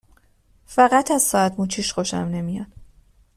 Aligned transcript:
فقط 0.65 1.11
از 1.11 1.23
ساعت 1.23 1.59
مچیش 1.59 1.93
خوشم 1.93 2.17
نمیاد 2.17 2.67